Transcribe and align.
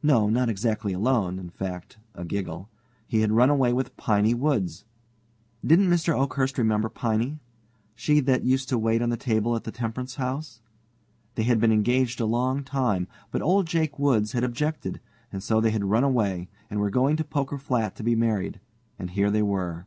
No, 0.00 0.28
not 0.28 0.48
exactly 0.48 0.92
alone; 0.92 1.40
in 1.40 1.50
fact 1.50 1.98
(a 2.14 2.24
giggle), 2.24 2.68
he 3.08 3.22
had 3.22 3.32
run 3.32 3.50
away 3.50 3.72
with 3.72 3.96
Piney 3.96 4.32
Woods. 4.32 4.84
Didn't 5.66 5.90
Mr. 5.90 6.14
Oakhurst 6.16 6.56
remember 6.56 6.88
Piney? 6.88 7.40
She 7.96 8.20
that 8.20 8.44
used 8.44 8.68
to 8.68 8.78
wait 8.78 9.02
on 9.02 9.08
the 9.10 9.16
table 9.16 9.56
at 9.56 9.64
the 9.64 9.72
Temperance 9.72 10.14
House? 10.14 10.60
They 11.34 11.42
had 11.42 11.58
been 11.58 11.72
engaged 11.72 12.20
a 12.20 12.26
long 12.26 12.62
time, 12.62 13.08
but 13.32 13.42
old 13.42 13.66
Jake 13.66 13.98
Woods 13.98 14.30
had 14.34 14.44
objected, 14.44 15.00
and 15.32 15.42
so 15.42 15.60
they 15.60 15.72
had 15.72 15.86
run 15.86 16.04
away, 16.04 16.48
and 16.70 16.78
were 16.78 16.88
going 16.88 17.16
to 17.16 17.24
Poker 17.24 17.58
Flat 17.58 17.96
to 17.96 18.04
be 18.04 18.14
married, 18.14 18.60
and 19.00 19.10
here 19.10 19.32
they 19.32 19.42
were. 19.42 19.86